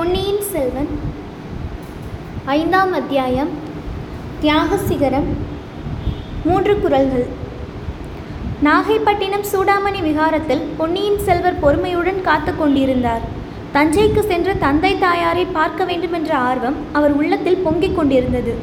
பொன்னியின் 0.00 0.40
செல்வன். 0.40 0.88
ஐந்தாம் 2.44 2.92
அத்தியாயம். 2.92 3.48
தியாக 4.40 4.76
சிகரம். 4.76 5.24
மூன்று 6.44 6.80
குரல்கள். 6.80 7.26
நாகைப்பட்டினம் 8.64 9.44
சூடாமணி 9.52 10.02
விகாரத்தில் 10.02 10.62
பொன்னியின் 10.76 11.18
செல்வர் 11.18 11.60
பொறுமையுடன் 11.60 12.22
காத்து 12.22 12.56
கொண்டிருந்தார். 12.56 13.20
தஞ்சைக்கு 13.74 14.20
சென்று 14.20 14.58
தந்தை 14.58 14.98
தாயாரை 14.98 15.44
பார்க்க 15.44 15.84
வேண்டுமென்ற 15.84 16.36
ஆர்வம் 16.36 16.76
அவர் 16.92 17.12
உள்ளத்தில் 17.12 17.62
பொங்கிக் 17.64 17.96
கொண்டிருந்தது. 17.96 18.54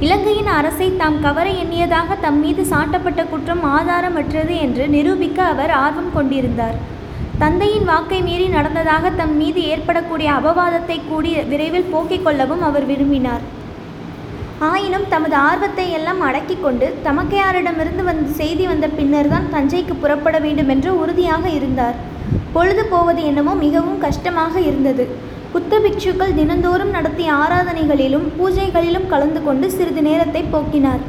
இலங்கையின் 0.00 0.46
அரசை 0.46 0.96
தாம் 0.96 1.20
கவர 1.20 1.50
எண்ணியதாக 1.50 2.20
தம் 2.20 2.40
மீது 2.40 2.62
சாட்டப்பட்ட 2.62 3.28
குற்றம் 3.28 3.64
ஆதாரமற்றது 3.64 4.60
என்று 4.60 4.88
நிரூபிக்க 4.88 5.42
அவர் 5.42 5.70
ஆர்வம் 5.70 6.12
கொண்டிருந்தார். 6.14 6.92
தந்தையின் 7.42 7.88
வாக்கை 7.90 8.18
மீறி 8.26 8.44
நடந்ததாக 8.54 9.10
தம் 9.20 9.32
மீது 9.38 9.60
ஏற்படக்கூடிய 9.72 10.28
அபவாதத்தை 10.38 10.96
கூடி 11.08 11.30
விரைவில் 11.50 11.88
போக்கிக் 11.92 12.24
கொள்ளவும் 12.24 12.62
அவர் 12.68 12.86
விரும்பினார். 12.90 13.44
ஆயினும் 14.68 15.06
தமது 15.12 15.36
ஆர்வத்தை 15.48 15.86
எல்லாம் 15.98 16.20
அடக்கிக் 16.28 16.62
கொண்டு 16.64 16.86
தமக்கையாரிடமிருந்து 17.06 18.02
வந்து 18.10 18.28
செய்தி 18.40 18.66
வந்த 18.70 18.86
பின்னர்தான் 18.98 19.48
தஞ்சைக்கு 19.54 19.96
புறப்பட 20.02 20.38
வேண்டுமென்று 20.44 20.92
உறுதியாக 21.02 21.44
இருந்தார். 21.58 21.98
பொழுது 22.54 22.84
போவது 22.94 23.22
என்னமோ 23.30 23.54
மிகவும் 23.64 23.98
கஷ்டமாக 24.06 24.54
இருந்தது. 24.70 25.06
புத்த 25.54 25.74
பிக்ஷுக்கள் 25.84 26.38
தினந்தோறும் 26.38 26.94
நடத்திய 26.96 27.32
ஆராதனைகளிலும் 27.42 28.26
பூஜைகளிலும் 28.38 29.10
கலந்து 29.12 29.42
கொண்டு 29.48 29.66
சிறிது 29.76 30.02
நேரத்தை 30.08 30.44
போக்கினார். 30.54 31.04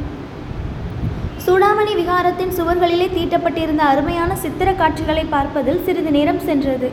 சூடாமணி 1.45 1.91
விகாரத்தின் 1.99 2.53
சுவர்களிலே 2.57 3.07
தீட்டப்பட்டிருந்த 3.15 3.81
அருமையான 3.91 4.31
சித்திர 4.43 4.69
காட்சிகளை 4.79 5.25
பார்ப்பதில் 5.33 5.83
சிறிது 5.85 6.11
நேரம் 6.15 6.41
சென்றது. 6.47 6.87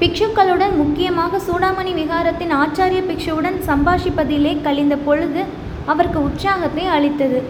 பிக்ஷுக்களுடன் 0.00 0.74
முக்கியமாக 0.82 1.40
சூடாமணி 1.46 1.92
விகாரத்தின் 2.00 2.52
ஆச்சாரிய 2.60 3.00
பிக்ஷுவுடன் 3.10 3.58
சம்பாஷிப்பதிலே 3.70 4.52
கழிந்த 4.66 4.96
பொழுது 5.08 5.42
அவருக்கு 5.92 6.20
உற்சாகத்தை 6.28 6.86
அளித்தது. 6.96 7.40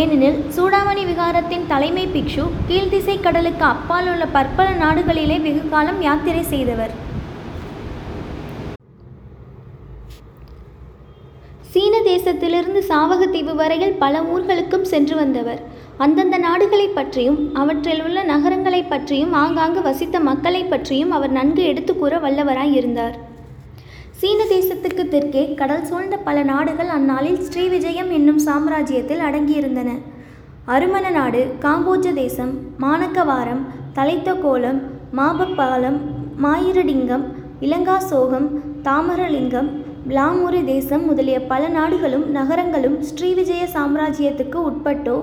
ஏனெனில் 0.00 0.38
சூடாமணி 0.56 1.04
விகாரத்தின் 1.12 1.68
தலைமை 1.72 2.06
பிக்ஷு 2.16 2.46
கீழ்திசை 2.70 3.18
கடலுக்கு 3.26 3.66
அப்பால் 3.74 4.10
உள்ள 4.14 4.26
பற்பல 4.38 4.70
நாடுகளிலே 4.84 5.38
வெகு 5.48 5.64
காலம் 5.74 6.02
யாத்திரை 6.08 6.44
செய்தவர். 6.54 6.94
சீன 11.72 11.96
தேசத்திலிருந்து 12.12 12.80
சாவகத்தீவு 12.90 13.52
வரையில் 13.58 13.98
பல 14.02 14.20
ஊர்களுக்கும் 14.34 14.86
சென்று 14.92 15.14
வந்தவர். 15.20 15.60
அந்தந்த 15.98 16.38
நாடுகளைப் 16.38 16.94
பற்றியும் 16.94 17.54
அவற்றில் 17.54 18.02
உள்ள 18.02 18.22
நகரங்களைப் 18.22 18.90
பற்றியும் 18.90 19.32
ஆங்காங்கு 19.32 19.82
வசித்த 19.82 20.20
மக்களைப் 20.20 20.70
பற்றியும் 20.70 21.10
அவர் 21.10 21.30
நன்கு 21.30 21.62
எடுத்து 21.64 21.96
கூற 21.96 22.18
வல்லவராய் 22.18 22.72
இருந்தார். 22.72 23.16
சீன 24.10 24.44
தேசத்துக்கு 24.44 25.08
தெற்கே 25.08 25.54
கடல் 25.54 25.84
சூழ்ந்த 25.84 26.16
பல 26.16 26.42
நாடுகள் 26.42 26.88
அந்நாளில் 26.88 27.38
ஸ்ரீவிஜயம் 27.38 28.10
என்னும் 28.10 28.40
சாம்ராஜ்யத்தில் 28.44 29.24
அடங்கியிருந்தன. 29.28 29.90
அருமண 30.66 31.10
நாடு 31.10 31.54
காம்போஜ 31.60 32.12
தேசம் 32.12 32.52
மானக்கவாரம் 32.80 33.62
தலைத்தகோலம் 33.94 34.80
மாபப்பாலம் 35.16 35.98
மாயிரடிங்கம் 36.42 37.24
இலங்காசோகம் 37.60 38.48
தாமரலிங்கம் 38.82 39.68
பிளாமுரி 40.08 40.64
தேசம் 40.64 41.04
முதலிய 41.04 41.40
பல 41.40 41.68
நாடுகளும் 41.68 42.34
நகரங்களும் 42.34 42.98
ஸ்ரீவிஜய 43.02 43.64
சாம்ராஜ்யத்துக்கு 43.74 44.58
உட்பட்டோ 44.66 45.16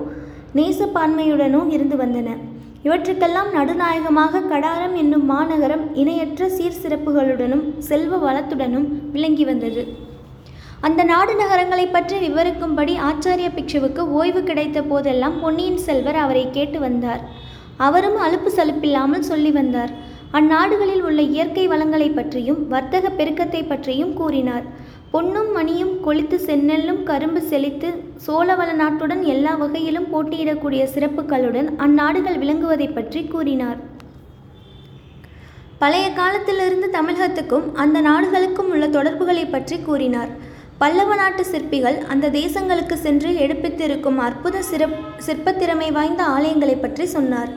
நேசப்பான்மையுடனும் 0.56 1.70
இருந்து 1.76 1.96
வந்தன. 2.02 2.28
இவற்றுக்கெல்லாம் 2.86 3.48
நடுநாயகமாக 3.56 4.42
கடாரம் 4.50 4.94
என்னும் 5.02 5.24
மாநகரம் 5.30 5.84
இணையற்ற 6.02 6.48
சீர் 6.56 6.80
சிறப்புகளுடனும் 6.82 7.64
செல்வ 7.88 8.18
வளத்துடனும் 8.26 8.86
விளங்கி 9.14 9.44
வந்தது. 9.50 9.84
அந்த 10.86 11.00
நாடு 11.10 11.32
நகரங்களை 11.40 11.86
பற்றி 11.86 12.16
விவரிக்கும்படி 12.26 12.94
ஆச்சாரிய 13.08 13.48
பிக்ஷுவுக்கு 13.56 14.02
ஓய்வு 14.18 14.40
கிடைத்த 14.42 14.78
போதெல்லாம் 14.90 15.36
பொன்னியின் 15.42 15.80
செல்வர் 15.86 16.18
அவரை 16.24 16.44
கேட்டு 16.56 16.80
வந்தார். 16.86 17.22
அவரும் 17.86 18.18
அலுப்பு 18.26 18.50
சலுப்பில்லாமல் 18.56 19.28
சொல்லி 19.30 19.50
வந்தார். 19.50 19.92
அந்நாடுகளில் 20.38 21.02
உள்ள 21.08 21.20
இயற்கை 21.34 21.64
வளங்களை 21.72 22.08
பற்றியும் 22.10 22.60
வர்த்தக 22.68 23.10
பெருக்கத்தை 23.18 23.62
பற்றியும் 23.66 24.14
கூறினார். 24.20 24.64
பொன்னும் 25.10 25.52
மணியும் 25.52 25.92
கொளித்து 26.00 26.36
செந்நெல்லும் 26.46 27.02
கரும்பு 27.02 27.40
செழித்து 27.40 27.88
சோழவள 28.26 28.70
நாட்டுடன் 28.80 29.22
எல்லா 29.22 29.54
வகையிலும் 29.54 30.08
போட்டியிடக்கூடிய 30.12 30.82
சிறப்புகளுடன் 30.94 31.68
அந்நாடுகள் 31.84 32.40
விளங்குவதை 32.42 32.88
பற்றி 32.94 33.22
கூறினார். 33.24 33.78
பழைய 35.78 36.12
காலத்திலிருந்து 36.12 36.88
தமிழகத்துக்கும் 36.92 37.66
அந்த 37.74 38.00
நாடுகளுக்கும் 38.00 38.70
உள்ள 38.70 38.88
தொடர்புகளை 38.88 39.46
பற்றி 39.46 39.78
கூறினார். 39.78 40.28
பல்லவ 40.78 41.14
நாட்டு 41.14 41.44
சிற்பிகள் 41.44 41.98
அந்த 42.08 42.30
தேசங்களுக்கு 42.30 42.96
சென்று 43.04 43.30
எடுப்பித்திருக்கும் 43.46 44.16
அற்புத 44.16 44.62
சிறப் 44.62 44.98
சிற்பத்திறமை 45.26 45.92
வாய்ந்த 45.92 46.22
ஆலயங்களை 46.24 46.76
பற்றி 46.80 47.06
சொன்னார். 47.06 47.48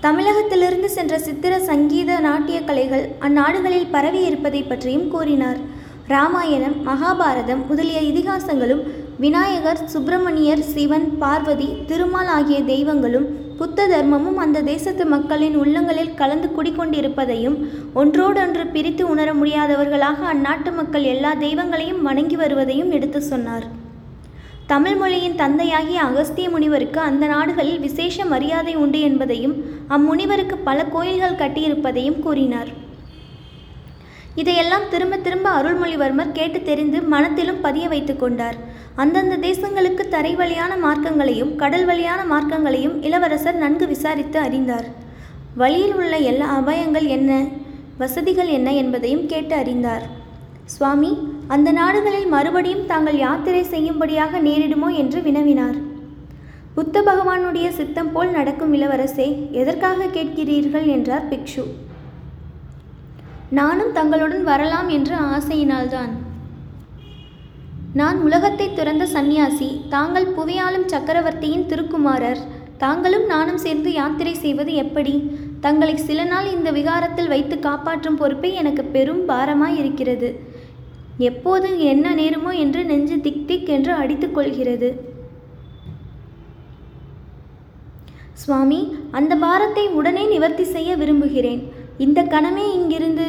தமிழகத்திலிருந்து 0.00 0.88
சென்ற 0.90 1.18
சித்திர 1.18 1.58
சங்கீத 1.58 2.20
நாட்டிய 2.20 2.60
கலைகள் 2.62 3.04
அந்நாடுகளில் 3.20 3.90
பரவி 3.90 4.22
இருப்பதை 4.24 4.62
பற்றியும் 4.62 5.08
கூறினார். 5.08 5.60
ராமாயணம் 6.08 6.74
மகாபாரதம் 6.86 7.60
முதலிய 7.68 8.00
இதிகாசங்களும் 8.00 8.80
விநாயகர் 9.18 9.80
சுப்பிரமணியர் 9.84 10.60
சிவன் 10.60 11.06
பார்வதி 11.18 11.68
திருமால் 11.86 12.26
ஆகிய 12.26 12.62
தெய்வங்களும் 12.62 13.26
புத்த 13.58 13.86
தர்மமும் 13.86 14.34
அந்த 14.34 14.62
தேசத்து 14.62 15.06
மக்களின் 15.06 15.56
உள்ளங்களில் 15.56 16.14
கலந்து 16.14 16.48
குடிக்கொண்டிருப்பதையும் 16.48 17.56
ஒன்றோடொன்று 17.94 18.66
பிரித்து 18.66 19.08
உணர 19.08 19.34
முடியாதவர்களாக 19.34 20.26
அந்நாட்டு 20.34 20.72
மக்கள் 20.74 21.02
எல்லா 21.02 21.34
தெய்வங்களையும் 21.34 22.02
வணங்கி 22.02 22.36
வருவதையும் 22.36 22.90
எடுத்து 22.90 23.20
சொன்னார். 23.20 23.66
தமிழ் 24.66 24.96
மொழியின் 24.96 25.34
தந்தையாகிய 25.34 26.02
அகஸ்திய 26.02 26.50
முனிவருக்கு 26.50 27.00
அந்த 27.00 27.26
நாடுகளில் 27.26 27.80
விசேஷ 27.80 28.24
மரியாதை 28.24 28.76
உண்டு 28.76 29.00
என்பதையும் 29.00 29.56
அம்முனிவருக்கு 29.88 30.56
பல 30.64 30.84
கோயில்கள் 30.84 31.40
கட்டியிருப்பதையும் 31.42 32.18
கூறினார். 32.18 32.72
இதையெல்லாம் 34.34 34.88
திரும்ப 34.90 35.16
திரும்ப 35.16 35.48
அருள்மொழிவர்மர் 35.50 36.32
கேட்டு 36.32 36.62
தெரிந்து 36.62 37.02
மனத்திலும் 37.02 37.60
பதிய 37.60 37.88
வைத்து 37.88 38.16
கொண்டார். 38.16 38.54
அந்தந்த 38.94 39.36
தேசங்களுக்கு 39.36 40.08
தரை 40.08 40.34
வழியான 40.34 40.76
மார்க்கங்களையும் 40.76 41.56
கடல் 41.56 41.84
வழியான 41.84 42.36
மார்க்கங்களையும் 42.36 42.96
இளவரசர் 43.00 43.54
நன்கு 43.54 43.86
விசாரித்து 43.86 44.38
அறிந்தார். 44.38 44.84
வழியில் 45.54 45.94
உள்ள 45.94 46.16
எல்லா 46.16 46.60
அபாயங்கள் 46.60 47.06
என்ன? 47.06 47.44
வசதிகள் 47.98 48.46
என்ன 48.46 48.74
என்பதையும் 48.74 49.26
கேட்டு 49.26 49.54
அறிந்தார். 49.54 50.02
சுவாமி 50.64 51.28
அந்த 51.48 51.72
நாடுகளில் 51.72 52.26
மறுபடியும் 52.26 52.86
தாங்கள் 52.86 53.18
யாத்திரை 53.18 53.62
செய்யும்படியாக 53.62 54.38
நேரிடுமோ? 54.38 54.94
என்று 54.94 55.20
வினவினார். 55.20 55.78
புத்த 56.74 57.02
பகவானுடைய 57.02 57.68
சித்தம் 57.68 58.12
போல் 58.12 58.30
நடக்கும் 58.30 58.74
இளவரசே 58.74 59.50
எதற்காக 59.50 60.04
கேட்கிறீர்கள்? 60.04 60.86
என்றார் 60.86 61.28
பிக்ஷு. 61.28 61.64
நானும் 63.58 63.92
தங்களுடன் 63.92 64.44
வரலாம் 64.44 64.88
என்ற 64.88 65.10
ஆசையினால்தான். 65.34 66.12
நான் 67.94 68.18
உலகத்தை 68.20 68.66
துறந்த 68.72 69.06
சந்நியாசி 69.06 69.68
தாங்கள் 69.88 70.28
புவியாளும் 70.36 70.86
சக்கரவர்த்தியின் 70.86 71.66
திருக்குமாரர் 71.66 72.40
தாங்களும் 72.78 73.26
நானும் 73.26 73.58
சேர்ந்து 73.58 73.92
யாத்திரை 73.92 74.34
செய்வது 74.34 74.74
எப்படி? 74.74 75.14
தங்களை 75.60 75.96
சில 75.96 76.24
நாள் 76.24 76.48
இந்த 76.52 76.70
விகாரத்தில் 76.70 77.28
வைத்து 77.28 77.58
காப்பாற்றும் 77.58 78.16
பொறுப்பே 78.16 78.52
எனக்கு 78.52 78.84
பெரும் 78.84 79.22
பாரமாய் 79.28 79.76
இருக்கிறது 79.78 80.30
எப்போது 81.18 81.68
என்ன 81.92 82.14
நேருமோ 82.14 82.52
என்று 82.64 82.82
நெஞ்சு 82.84 83.18
திக் 83.20 83.46
திக் 83.46 83.68
என்று 83.68 83.92
அடித்துக் 83.94 84.34
கொள்கிறது. 84.34 84.90
சுவாமி 88.42 88.80
அந்த 89.10 89.32
பாரத்தை 89.36 89.86
உடனே 89.98 90.26
நிவர்த்தி 90.26 90.64
செய்ய 90.64 90.96
விரும்புகிறேன். 90.96 91.62
இந்த 92.04 92.20
கணமே 92.34 92.64
இங்கிருந்து. 92.78 93.26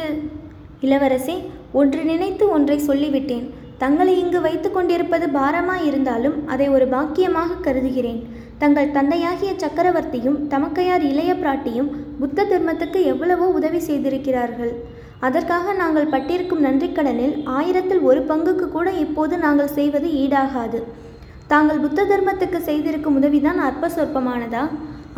இளவரசே 0.86 1.34
ஒன்று 1.80 2.00
நினைத்து 2.10 2.44
ஒன்றை 2.56 2.76
சொல்லிவிட்டேன். 2.88 3.44
தங்களை 3.82 4.12
இங்கு 4.22 4.40
வைத்து 4.46 4.68
கொண்டிருப்பது 4.70 5.26
பாரமாய் 5.36 5.84
இருந்தாலும் 5.88 6.36
அதை 6.52 6.66
ஒரு 6.76 6.86
பாக்கியமாக 6.94 7.58
கருதுகிறேன். 7.66 8.20
தங்கள் 8.62 8.94
தந்தையாகிய 8.96 9.52
சக்கரவர்த்தியும் 9.62 10.38
தமக்கையார் 10.52 11.04
இளைய 11.12 11.30
பிராட்டியும் 11.40 11.90
புத்த 12.20 12.46
தர்மத்துக்கு 12.52 13.00
எவ்வளவோ 13.12 13.46
உதவி 13.58 13.80
செய்திருக்கிறார்கள். 13.88 14.72
அதற்காக 15.26 15.74
நாங்கள் 15.82 16.12
பட்டிருக்கும் 16.14 16.64
நன்றிக்கடனில் 16.66 17.34
ஆயிரத்தில் 17.56 18.02
ஒரு 18.10 18.22
பங்குக்கு 18.30 18.66
கூட 18.76 18.88
இப்போது 19.04 19.34
நாங்கள் 19.44 19.74
செய்வது 19.78 20.08
ஈடாகாது. 20.22 20.80
தாங்கள் 21.52 21.82
புத்த 21.84 22.06
தர்மத்துக்கு 22.10 22.58
செய்திருக்கும் 22.70 23.16
உதவிதான் 23.20 23.60
அற்ப 23.68 23.90
சொற்பமானதா? 23.96 24.64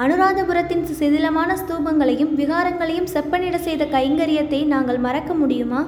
அனுராதபுரத்தின் 0.03 0.83
சிதிலமான 0.99 1.51
ஸ்தூபங்களையும் 1.61 2.33
விகாரங்களையும் 2.41 3.09
செப்பனிட 3.13 3.57
செய்த 3.67 3.85
கைங்கரியத்தை 3.95 4.59
நாங்கள் 4.73 4.99
மறக்க 5.07 5.35
முடியுமா? 5.35 5.81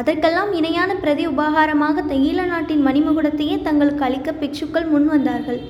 அதற்கெல்லாம் 0.00 0.52
இணையான 0.60 0.94
பிரதி 1.02 1.24
உபகாரமாக 1.32 2.04
ஈழ 2.28 2.38
நாட்டின் 2.52 2.86
மணிமுகுடத்தையே 2.86 3.56
தங்களுக்கு 3.66 4.04
அளிக்க 4.08 4.32
பிக்ஷுக்கள் 4.40 4.88
முன் 4.92 5.08
வந்தார்கள் 5.14 5.60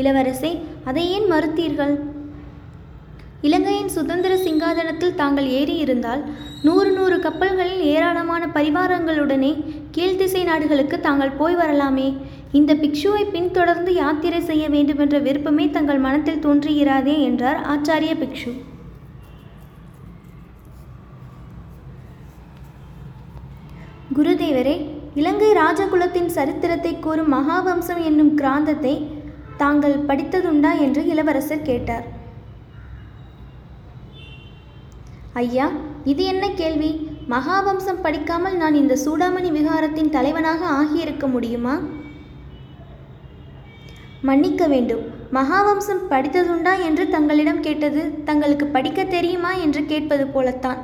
இளவரசே 0.00 0.52
அதை 0.90 1.04
ஏன் 1.16 1.28
மறுத்தீர்கள்? 1.32 1.94
இலங்கையின் 3.46 3.92
சுதந்திர 3.96 4.36
சிங்காதனத்தில் 4.36 5.18
தாங்கள் 5.18 5.48
ஏறியிருந்தால் 5.58 6.22
நூறு 6.66 6.90
நூறு 6.96 7.16
கப்பல்களில் 7.18 7.82
ஏராளமான 7.90 8.46
பரிவாரங்களுடனே 8.56 9.50
கீழ்த்திசை 9.96 10.42
நாடுகளுக்கு 10.48 10.96
தாங்கள் 11.00 11.36
போய் 11.40 11.56
வரலாமே. 11.60 12.08
இந்த 12.52 12.74
பிக்ஷுவை 12.74 13.22
பின்தொடர்ந்து 13.34 13.92
யாத்திரை 14.00 14.40
செய்ய 14.48 14.64
வேண்டுமென்ற 14.74 15.18
விருப்பமே 15.18 15.66
தங்கள் 15.76 16.02
மனத்தில் 16.06 16.42
தோன்றியிராதே 16.46 17.16
என்றார் 17.28 17.60
ஆச்சாரிய 17.74 18.14
பிக்ஷு. 18.22 18.52
குருதேவரே 24.18 24.76
இலங்கை 25.14 25.52
ராஜகுலத்தின் 25.62 26.30
சரித்திரத்தை 26.36 26.94
கூறும் 26.98 27.34
மகாவம்சம் 27.38 28.04
என்னும் 28.10 28.36
கிராந்தத்தை 28.36 28.96
தாங்கள் 29.56 29.98
படித்ததுண்டா 30.08 30.72
என்று 30.86 31.02
இளவரசர் 31.06 31.68
கேட்டார். 31.72 32.06
ஐயா 35.40 35.66
இது 36.10 36.22
என்ன 36.32 36.44
கேள்வி? 36.60 36.90
மகாவம்சம் 37.32 38.02
படிக்காமல் 38.04 38.56
நான் 38.60 38.78
இந்த 38.80 38.94
சூடாமணி 39.04 39.48
விகாரத்தின் 39.56 40.12
தலைவனாக 40.16 40.60
ஆகியிருக்க 40.78 41.26
முடியுமா? 41.34 41.74
மன்னிக்க 44.28 44.62
வேண்டும். 44.72 45.02
மகாவம்சம் 45.36 46.02
படித்ததுண்டா 46.12 46.72
என்று 46.86 47.04
தங்களிடம் 47.14 47.60
கேட்டது 47.66 48.02
தங்களுக்கு 48.30 48.66
படிக்க 48.76 49.00
தெரியுமா 49.16 49.50
என்று 49.64 49.82
கேட்பது 49.92 50.26
போலத்தான். 50.36 50.80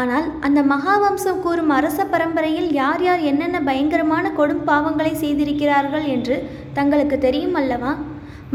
ஆனால் 0.00 0.26
அந்த 0.46 0.60
மகாவம்சம் 0.72 1.42
கூறும் 1.44 1.72
அரச 1.78 2.00
பரம்பரையில் 2.14 2.70
யார் 2.80 3.02
யார் 3.08 3.22
என்னென்ன 3.30 3.58
பயங்கரமான 3.70 4.32
கொடும் 4.38 4.66
பாவங்களை 4.70 5.14
செய்திருக்கிறார்கள் 5.24 6.06
என்று 6.16 6.36
தங்களுக்கு 6.78 7.18
தெரியும் 7.28 7.58
அல்லவா? 7.62 7.94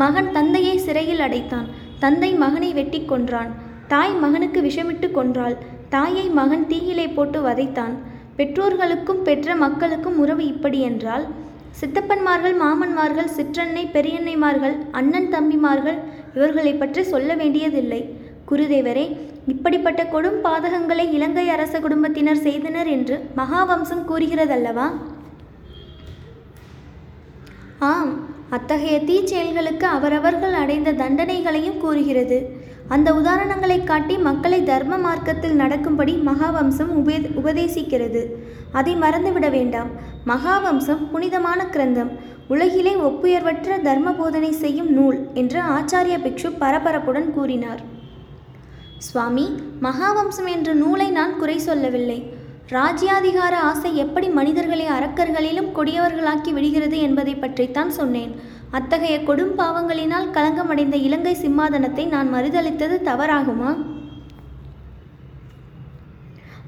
மகன் 0.04 0.32
தந்தையை 0.32 0.76
சிறையில் 0.88 1.26
அடைத்தான். 1.28 1.70
தந்தை 2.04 2.34
மகனை 2.44 2.72
வெட்டி 2.74 3.00
கொன்றான். 3.06 3.52
தாய் 3.92 4.14
மகனுக்கு 4.14 4.62
விஷமிட்டு 4.62 5.08
கொன்றாள். 5.12 5.56
தாயை 5.90 6.30
மகன் 6.30 6.68
தீயிலே 6.68 7.08
போட்டு 7.08 7.40
வதைத்தான். 7.42 7.94
பெற்றோர்களுக்கும் 8.36 9.22
பெற்ற 9.22 9.56
மக்களுக்கும் 9.56 10.18
உறவு 10.18 10.46
இப்படி 10.46 10.80
என்றால்? 10.80 11.26
சித்தப்பன்மார்கள் 11.80 12.56
மாமன்மார்கள் 12.62 13.34
சிற்றன்னை 13.38 13.84
பெரியன்னைமார்கள் 13.96 14.76
அண்ணன் 14.92 15.30
தம்பிமார்கள் 15.34 16.00
இவர்களை 16.34 16.74
பற்றி 16.74 17.04
சொல்ல 17.04 17.36
வேண்டியதில்லை. 17.36 18.02
குருதேவரே 18.52 19.06
இப்படிப்பட்ட 19.48 20.04
கொடும் 20.04 20.40
பாதகங்களை 20.44 21.06
இலங்கை 21.12 21.50
அரச 21.50 21.80
குடும்பத்தினர் 21.80 22.38
செய்தனர் 22.38 22.88
என்று 22.88 23.18
மகாவம்சம் 23.38 24.08
கூறுகிறதல்லவா? 24.10 24.88
ஆம் 27.92 28.14
அத்தகைய 28.50 28.96
தீச்செயல்களுக்கு 29.10 29.86
அவரவர்கள் 29.98 30.54
அடைந்த 30.54 30.94
தண்டனைகளையும் 30.94 31.78
கூறுகிறது. 31.78 32.40
அந்த 32.90 33.14
உதாரணங்களை 33.14 33.84
காட்டி 33.84 34.18
மக்களை 34.18 34.64
தர்ம 34.64 34.98
மார்க்கத்தில் 34.98 35.56
நடக்கும்படி 35.56 36.14
மகாவம்சம் 36.26 36.92
உபே 37.00 37.18
உபதேசிக்கிறது. 37.42 38.22
அதை 38.72 38.96
மறந்துவிட 38.96 39.50
வேண்டாம். 39.50 39.90
மகாவம்சம் 40.28 41.10
புனிதமான 41.12 41.66
கிரந்தம். 41.66 42.12
உலகிலே 42.48 42.94
ஒப்புயர்வற்ற 43.10 43.82
தர்ம 43.82 44.12
போதனை 44.14 44.52
செய்யும் 44.52 44.92
நூல் 44.94 45.20
என்று 45.34 45.62
ஆச்சாரிய 45.62 46.18
பிக்ஷு 46.26 46.52
பரபரப்புடன் 46.60 47.32
கூறினார். 47.32 47.82
சுவாமி 48.98 49.46
மகாவம்சம் 49.82 50.50
என்ற 50.56 50.74
நூலை 50.74 51.10
நான் 51.10 51.40
குறை 51.40 51.58
சொல்லவில்லை. 51.60 52.20
ராஜ்யாதிகார 52.70 53.54
ஆசை 53.70 53.92
எப்படி 53.98 54.28
மனிதர்களை 54.30 54.86
அரக்கர்களிலும் 54.86 55.72
கொடியவர்களாக்கி 55.76 56.52
விடுகிறது 56.54 56.98
என்பதை 57.00 57.36
பற்றித்தான் 57.36 57.90
சொன்னேன். 57.90 58.34
அத்தகைய 58.78 59.16
கொடும் 59.20 59.54
பாவங்களினால் 59.60 60.28
களங்கமடைந்த 60.36 60.96
இலங்கை 61.06 61.36
சிம்மாதனத்தை 61.36 62.08
நான் 62.08 62.34
மறுதளித்தது 62.34 62.98
தவறாகுமா? 63.08 63.72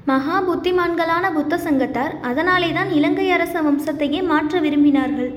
மகா 0.04 0.36
புத்திமான்களான 0.48 1.32
புத்த 1.32 1.58
சங்கத்தார் 1.58 2.14
அதனாலே 2.20 2.72
தான் 2.72 2.90
இலங்கை 2.90 3.30
அரச 3.30 3.62
வம்சத்தையே 3.62 4.22
மாற்ற 4.22 4.60
விரும்பினார்கள். 4.60 5.30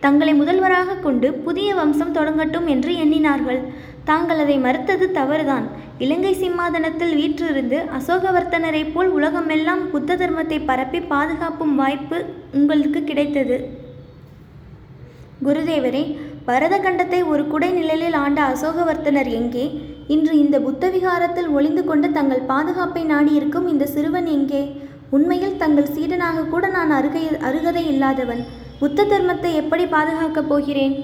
தங்களை 0.00 0.34
முதல்வராக 0.34 0.94
கொண்டு 0.94 1.32
புதிய 1.32 1.74
வம்சம் 1.74 2.14
தொடங்கட்டும் 2.14 2.66
என்று 2.66 2.92
எண்ணினார்கள். 3.04 3.60
தாங்கள் 4.04 4.38
அதை 4.38 4.58
மறுத்தது 4.58 5.10
தவறுதான். 5.10 5.66
இலங்கை 5.98 6.34
சிம்மாதனத்தில் 6.34 7.14
வீற்றிருந்து 7.20 7.78
அசோகவர்த்தனரைப் 7.98 8.92
போல் 8.94 9.08
உலகமெல்லாம் 9.08 9.90
புத்த 9.90 10.16
தர்மத்தை 10.16 10.64
பரப்பி 10.70 11.00
பாதுகாப்பும் 11.00 11.74
வாய்ப்பு 11.74 12.18
உங்களுக்கு 12.52 13.04
கிடைத்தது. 13.04 13.58
குருதேவரே 15.46 16.16
பரதகண்டத்தை 16.46 17.26
ஒரு 17.26 17.46
குடை 17.46 17.70
நிழலில் 17.70 18.12
ஆண்ட 18.12 18.42
அசோகவர்த்தனர் 18.42 19.30
எங்கே? 19.30 19.64
இன்று 20.06 20.38
இந்த 20.38 20.60
புத்த 20.60 20.88
விகாரத்தில் 20.88 21.48
ஒளிந்து 21.48 21.84
கொண்டு 21.84 22.12
தங்கள் 22.12 22.40
பாதுகாப்பை 22.40 23.02
நாடியிருக்கும் 23.04 23.66
இந்த 23.68 23.86
சிறுவன் 23.86 24.26
எங்கே? 24.26 24.62
உண்மையில் 25.10 25.56
தங்கள் 25.56 25.90
சீடனாக 25.94 26.44
கூட 26.48 26.68
நான் 26.68 26.90
அருகை 26.90 27.24
அருகதை 27.38 27.86
இல்லாதவன். 27.86 28.42
புத்த 28.78 29.04
தர்மத்தை 29.04 29.54
எப்படி 29.54 29.84
பாதுகாக்கப் 29.84 30.48
போகிறேன்? 30.48 30.94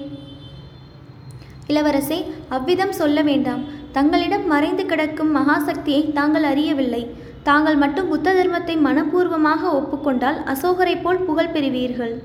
இளவரசே 1.67 2.25
அவ்விதம் 2.49 2.91
சொல்ல 2.91 3.21
வேண்டாம். 3.21 3.63
தங்களிடம் 3.91 4.47
மறைந்து 4.47 4.85
கிடக்கும் 4.85 5.35
மகாசக்தியை 5.35 6.13
தாங்கள் 6.13 6.43
அறியவில்லை. 6.43 7.03
தாங்கள் 7.43 7.75
மட்டும் 7.75 8.07
புத்த 8.07 8.33
தர்மத்தை 8.33 8.77
மனப்பூர்வமாக 8.87 9.61
ஒப்புக்கொண்டால் 9.79 10.41
அசோகரைப் 10.45 11.03
போல் 11.03 11.25
புகழ் 11.29 11.53
பெறுவீர்கள். 11.53 12.15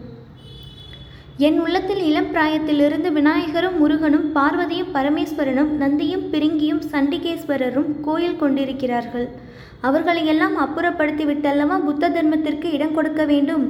என் 1.38 1.56
உள்ளத்தில் 1.60 2.02
இளம் 2.08 2.28
பிராயத்திலிருந்து 2.32 3.08
விநாயகரும் 3.12 3.78
முருகனும் 3.78 4.26
பார்வதியும் 4.34 4.92
பரமேஸ்வரனும் 4.92 5.72
நந்தியும் 5.80 6.22
பிரிங்கியும் 6.32 6.82
சண்டிகேஸ்வரரும் 6.92 7.88
கோயில் 8.00 8.38
கொண்டிருக்கிறார்கள். 8.42 9.26
அவர்களையெல்லாம் 9.80 10.56
அப்புறப்படுத்தி 10.64 11.24
விட்டல்லவா 11.30 11.78
புத்த 11.78 12.08
தர்மத்திற்கு 12.08 12.68
இடம் 12.72 12.94
கொடுக்க 12.94 13.24
வேண்டும்? 13.24 13.64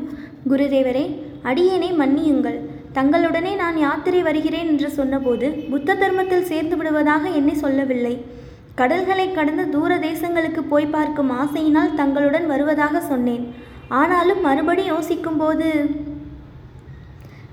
குருதேவரே 0.51 1.07
அடியேனை 1.43 1.91
மன்னியுங்கள். 2.03 2.59
தங்களுடனே 2.99 3.55
நான் 3.63 3.79
யாத்திரை 3.87 4.23
வருகிறேன் 4.23 4.67
என்று 4.67 4.91
சொன்னபோது 4.91 5.49
புத்த 5.73 5.99
தர்மத்தில் 6.05 6.49
சேர்ந்து 6.53 6.77
விடுவதாக 6.77 7.29
என்னை 7.41 7.55
சொல்லவில்லை. 7.55 8.15
கடல்களை 8.75 9.33
கடந்து 9.33 9.69
தூர 9.69 9.97
தேசங்களுக்கு 10.09 10.63
போய் 10.73 10.95
பார்க்கும் 10.97 11.31
ஆசையினால் 11.43 11.95
தங்களுடன் 11.95 12.47
வருவதாக 12.47 13.01
சொன்னேன். 13.01 13.47
ஆனாலும் 13.89 14.41
மறுபடி 14.41 14.85
யோசிக்கும்போது 14.85 15.71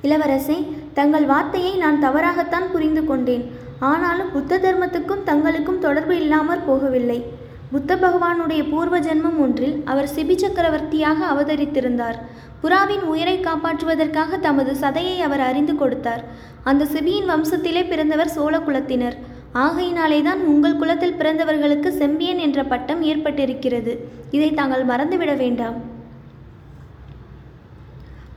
இளவரசே 0.04 0.58
தங்கள் 0.94 1.26
வார்த்தையை 1.26 1.76
நான் 1.76 2.00
தவறாகத்தான் 2.00 2.72
புரிந்து 2.72 3.06
கொண்டேன். 3.06 3.52
ஆனாலும் 3.80 4.32
புத்த 4.32 4.58
தர்மத்துக்கும் 4.58 5.26
தங்களுக்கும் 5.26 5.80
தொடர்பு 5.80 6.16
இல்லாமற் 6.16 6.70
போகவில்லை. 6.70 7.24
புத்த 7.72 7.96
பகவானுடைய 7.96 8.70
பூர்வ 8.70 9.00
ஜென்மம் 9.00 9.38
ஒன்றில் 9.38 9.82
அவர் 9.86 10.10
சிபி 10.16 10.36
சக்கரவர்த்தியாக 10.36 11.26
அவதரித்திருந்தார். 11.34 12.18
புறாவின் 12.64 13.04
உயிரை 13.04 13.40
காப்பாற்றுவதற்காக 13.40 14.40
தமது 14.40 14.76
சதையை 14.82 15.20
அவர் 15.20 15.40
அறிந்து 15.40 15.76
கொடுத்தார். 15.76 16.24
அந்த 16.64 16.86
சிபியின் 16.86 17.30
வம்சத்திலே 17.30 17.88
பிறந்தவர் 17.88 18.30
சோழ 18.30 18.58
குலத்தினர். 18.58 19.18
ஆகையினாலேதான் 19.54 20.42
உங்கள் 20.52 20.76
குலத்தில் 20.76 21.18
பிறந்தவர்களுக்கு 21.20 21.88
செம்பியன் 21.88 22.38
என்ற 22.38 22.64
பட்டம் 22.64 23.04
ஏற்பட்டிருக்கிறது. 23.04 23.98
இதை 24.32 24.54
தாங்கள் 24.54 24.86
மறந்துவிட 24.86 25.38
வேண்டாம். 25.38 25.91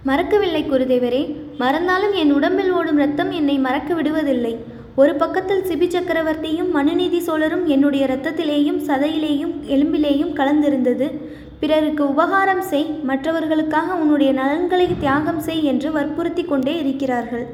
மறக்கவில்லை 0.09 0.63
குருதேவரே. 0.65 1.21
மறந்தாலும் 1.59 2.13
என் 2.13 2.33
உடம்பில் 2.33 2.73
ஓடும் 2.73 2.97
ரத்தம் 2.97 3.31
என்னை 3.31 3.59
மறக்க 3.59 3.95
விடுவதில்லை 3.95 4.55
ஒரு 4.97 5.13
பக்கத்தில் 5.15 5.63
சிபி 5.69 5.87
சக்கரவர்த்தியும் 5.93 6.71
மனுநீதி 6.71 7.21
சோழரும் 7.21 7.65
என்னுடைய 7.67 8.03
இரத்தத்திலேயும் 8.07 8.81
சதையிலேயும் 8.89 9.55
எலும்பிலேயும் 9.75 10.35
கலந்திருந்தது. 10.41 11.07
பிறருக்கு 11.61 12.03
உபகாரம் 12.09 12.63
செய் 12.71 12.89
மற்றவர்களுக்காக 13.03 13.95
உன்னுடைய 13.95 14.33
நலன்களை 14.33 14.89
தியாகம் 14.99 15.41
செய் 15.41 15.65
என்று 15.65 15.93
வற்புறுத்தி 15.93 16.45
கொண்டே 16.45 16.75
இருக்கிறார்கள். 16.83 17.47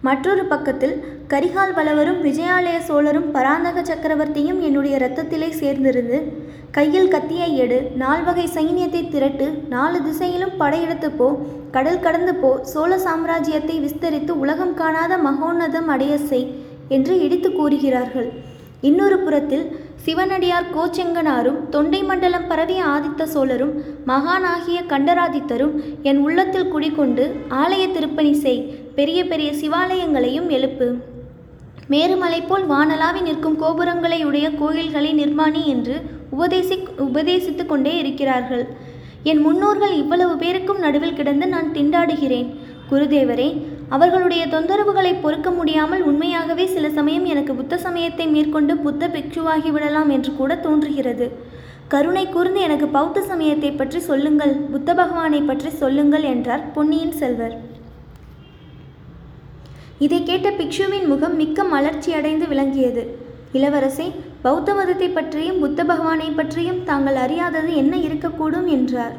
மற்றொரு 0.00 0.44
பக்கத்தில் 0.44 0.94
கரிகால் 1.28 1.72
வளவரும் 1.74 2.20
விஜயாலய 2.22 2.76
சோழரும் 2.78 3.30
பராந்தக 3.30 3.82
சக்கரவர்த்தியும் 3.82 4.60
என்னுடைய 4.60 4.96
இரத்தத்திலே 4.98 5.48
சேர்ந்திருந்து 5.52 6.18
கையில் 6.70 7.08
கத்தியை 7.08 7.56
எடு 7.56 7.90
நால்வகை 7.96 8.46
சைனியத்தை 8.54 9.02
திரட்டு 9.08 9.46
நாலு 9.68 10.02
திசையிலும் 10.02 10.56
படையெடுத்து 10.58 11.10
போ 11.10 11.28
கடல் 11.70 12.00
கடந்து 12.00 12.34
போ 12.34 12.60
சோழ 12.62 12.96
சாம்ராஜ்யத்தை 12.96 13.76
விஸ்தரித்து 13.80 14.30
உலகம் 14.30 14.74
காணாத 14.74 15.16
மகோன்னதம் 15.16 15.86
அடைய 15.86 16.18
செய் 16.18 16.48
என்று 16.88 17.14
இடித்து 17.22 17.52
கூறுகிறார்கள். 17.52 18.30
இன்னொரு 18.80 19.18
புறத்தில் 19.18 19.64
சிவனடியார் 20.04 20.70
கோச்செங்கனாரும் 20.76 21.58
தொண்டை 21.70 22.02
மண்டலம் 22.02 22.46
பரவிய 22.46 22.84
ஆதித்த 22.84 23.22
சோழரும் 23.24 23.74
மகானாகிய 24.06 24.78
கண்டராதித்தரும் 24.88 25.74
என் 26.02 26.16
உள்ளத்தில் 26.16 26.70
குடிகொண்டு 26.70 27.24
ஆலய 27.48 27.84
திருப்பணி 27.92 28.32
செய் 28.34 28.62
பெரிய 28.98 29.20
பெரிய 29.30 29.50
சிவாலயங்களையும் 29.60 30.48
எழுப்பு. 30.56 30.88
மேருமலை 31.92 32.40
போல் 32.48 32.64
வானலாவி 32.72 33.20
நிற்கும் 33.26 33.58
கோபுரங்களை 33.62 34.18
உடைய 34.28 34.46
கோயில்களை 34.60 35.10
நிர்மாணி 35.20 35.62
என்று 35.74 35.96
உபதேசி 36.36 36.76
உபதேசித்து 37.06 37.64
கொண்டே 37.66 37.92
இருக்கிறார்கள். 38.02 38.64
என் 39.30 39.40
முன்னோர்கள் 39.46 39.94
இவ்வளவு 40.02 40.34
பேருக்கும் 40.42 40.82
நடுவில் 40.84 41.18
கிடந்து 41.18 41.46
நான் 41.54 41.72
திண்டாடுகிறேன். 41.76 42.50
குருதேவரே 42.90 43.48
அவர்களுடைய 43.96 44.42
தொந்தரவுகளை 44.54 45.12
பொறுக்க 45.22 45.48
முடியாமல் 45.50 46.04
உண்மையாகவே 46.10 46.64
சில 46.74 46.86
சமயம் 46.98 47.26
எனக்கு 47.32 47.52
புத்த 47.54 47.78
சமயத்தை 47.86 48.26
மேற்கொண்டு 48.34 48.74
புத்த 48.86 49.08
பிக்ஷுவாகிவிடலாம் 49.16 50.10
என்று 50.16 50.32
கூட 50.36 50.54
தோன்றுகிறது. 50.66 51.28
கருணை 51.94 52.24
கூர்ந்து 52.28 52.60
எனக்கு 52.66 52.86
பௌத்த 52.96 53.20
சமயத்தை 53.30 53.70
பற்றி 53.72 54.00
சொல்லுங்கள் 54.08 54.54
புத்த 54.72 54.90
பகவானை 55.00 55.42
பற்றி 55.42 55.70
சொல்லுங்கள் 55.82 56.26
என்றார் 56.34 56.64
பொன்னியின் 56.76 57.16
செல்வர். 57.20 57.56
இதை 60.04 60.22
கேட்ட 60.22 60.50
பிக்ஷுவின் 60.50 61.06
முகம் 61.06 61.34
மிக்க 61.36 61.62
மலர்ச்சியடைந்து 61.64 62.46
விளங்கியது. 62.48 63.02
இளவரசே 63.52 64.06
பௌத்த 64.42 64.74
மதத்தை 64.74 65.08
பற்றியும் 65.08 65.58
புத்த 65.58 65.84
பகவானை 65.84 66.28
பற்றியும் 66.30 66.84
தாங்கள் 66.84 67.14
அறியாதது 67.14 67.70
என்ன 67.74 67.96
இருக்கக்கூடும் 67.96 68.66
என்றார். 68.66 69.16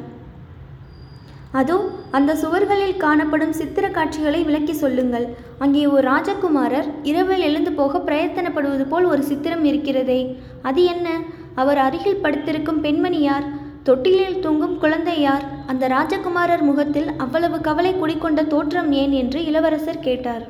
அதோ 1.60 1.76
அந்த 2.10 2.34
சுவர்களில் 2.34 2.96
காணப்படும் 2.96 3.52
சித்திர 3.52 3.88
காட்சிகளை 3.88 4.40
விளக்கி 4.42 4.72
சொல்லுங்கள். 4.72 5.26
அங்கே 5.58 5.82
ஒரு 5.86 6.04
ராஜகுமாரர் 6.08 6.88
இரவில் 7.02 7.44
எழுந்து 7.48 7.72
போக 7.72 7.98
பிரயத்தனப்படுவது 7.98 8.86
போல் 8.88 9.04
ஒரு 9.04 9.22
சித்திரம் 9.22 9.64
இருக்கிறதே. 9.64 10.20
அது 10.62 10.84
என்ன? 10.84 11.08
அவர் 11.54 11.78
அருகில் 11.78 12.22
படுத்திருக்கும் 12.22 12.80
பெண்மணி 12.80 13.20
யார்? 13.20 13.46
தொட்டிலில் 13.82 14.40
தூங்கும் 14.40 14.78
குழந்தை 14.78 15.20
யார்? 15.20 15.44
அந்த 15.66 15.84
ராஜகுமாரர் 15.88 16.64
முகத்தில் 16.70 17.08
அவ்வளவு 17.16 17.60
கவலை 17.60 17.94
குடிக்கொண்ட 17.94 18.42
தோற்றம் 18.46 18.92
ஏன் 18.92 19.10
என்று 19.10 19.44
இளவரசர் 19.44 20.04
கேட்டார். 20.08 20.44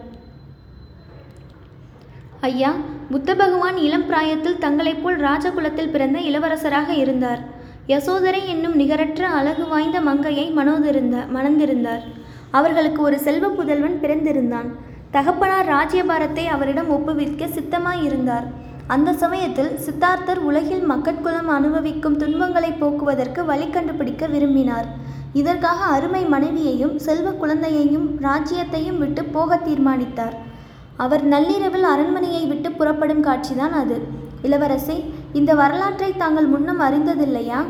ஐயா 2.47 2.71
புத்த 3.11 3.35
பகவான் 3.35 3.77
இளம் 3.77 4.07
பிராயத்தில் 4.07 4.59
தங்களைப் 4.59 5.03
போல் 5.03 5.19
ராஜகுலத்தில் 5.21 5.91
பிறந்த 5.91 6.19
இளவரசராக 6.21 6.89
இருந்தார். 6.89 7.41
யசோதரை 7.87 8.41
என்னும் 8.47 8.75
நிகரற்ற 8.75 9.29
அழகு 9.29 9.69
வாய்ந்த 9.69 10.01
மங்கையை 10.01 10.47
மனோதிருந்த 10.57 11.17
மணந்திருந்தார். 11.35 12.03
அவர்களுக்கு 12.51 13.03
ஒரு 13.03 13.19
செல்வ 13.19 13.49
புதல்வன் 13.49 13.97
பிறந்திருந்தான். 14.03 14.69
தகப்பனார் 15.11 15.69
ராஜ்யபாரத்தை 15.69 16.47
அவரிடம் 16.47 16.91
ஒப்புவிக்க 16.91 17.47
சித்தமாயிருந்தார். 17.47 18.47
அந்த 18.87 19.13
சமயத்தில் 19.13 19.73
சித்தார்த்தர் 19.87 20.43
உலகில் 20.51 20.85
மக்கட்குலம் 20.85 21.49
அனுபவிக்கும் 21.49 22.17
துன்பங்களை 22.17 22.73
போக்குவதற்கு 22.73 23.45
வழி 23.45 23.69
கண்டுபிடிக்க 23.71 24.27
விரும்பினார். 24.27 24.89
இதற்காக 25.33 25.85
அருமை 25.85 26.25
மனைவியையும் 26.25 26.99
செல்வ 26.99 27.31
குழந்தையையும் 27.31 28.09
ராஜ்யத்தையும் 28.23 28.99
விட்டு 28.99 29.25
போக 29.25 29.57
தீர்மானித்தார். 29.57 30.51
அவர் 30.97 31.25
நள்ளிரவில் 31.25 31.87
அரண்மனையை 31.93 32.47
விட்டு 32.47 32.73
புறப்படும் 32.73 33.25
காட்சிதான் 33.25 33.75
அது. 33.83 33.97
இளவரசே 34.43 34.97
இந்த 35.33 35.55
வரலாற்றை 35.55 36.11
தாங்கள் 36.17 36.47
முன்னம் 36.47 36.81
அறிந்ததில்லையா? 36.81 37.61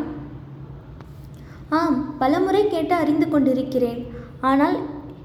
ஆம் 1.69 2.19
பலமுறை 2.19 2.69
கேட்டு 2.69 2.95
அறிந்து 2.95 3.29
கொண்டிருக்கிறேன். 3.29 4.01
ஆனால் 4.41 4.77